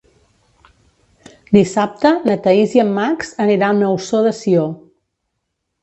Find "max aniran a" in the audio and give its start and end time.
2.99-3.95